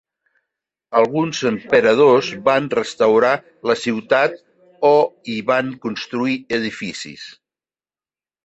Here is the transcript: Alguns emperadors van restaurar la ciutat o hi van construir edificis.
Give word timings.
Alguns 1.01 1.41
emperadors 1.49 2.29
van 2.47 2.69
restaurar 2.79 3.33
la 3.73 3.77
ciutat 3.83 4.41
o 4.91 4.93
hi 5.35 5.39
van 5.53 5.71
construir 5.85 6.37
edificis. 6.61 7.29